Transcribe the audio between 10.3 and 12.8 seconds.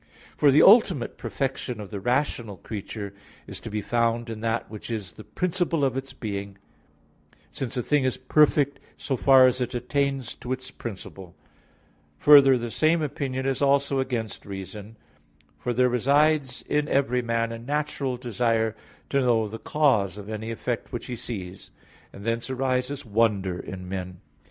to its principle. Further the